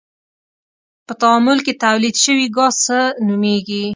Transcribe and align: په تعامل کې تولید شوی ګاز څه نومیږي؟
په 1.07 1.13
تعامل 1.21 1.57
کې 1.65 1.73
تولید 1.85 2.15
شوی 2.23 2.45
ګاز 2.55 2.75
څه 2.85 2.97
نومیږي؟ 3.27 3.85